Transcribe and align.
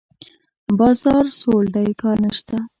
بازار 0.79 1.25
سوړ 1.39 1.61
دی؛ 1.75 1.89
کار 2.01 2.17
نشته. 2.25 2.55